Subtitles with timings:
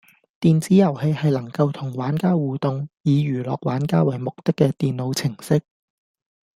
[0.39, 5.61] 電子遊戲係能夠同玩家互動、以娛樂玩家為目的嘅電腦程式